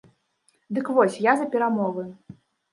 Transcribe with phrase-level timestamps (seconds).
[0.77, 2.11] Дык вось, я за перамовы.